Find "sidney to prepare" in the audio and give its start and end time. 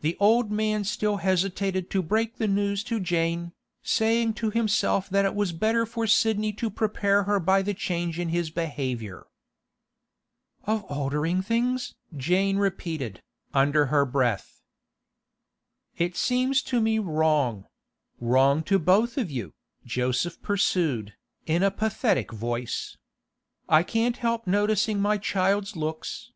6.06-7.24